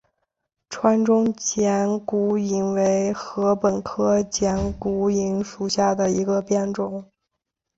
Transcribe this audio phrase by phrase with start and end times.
[0.69, 7.07] 川中剪股颖为禾本科剪股颖属下的一个变种。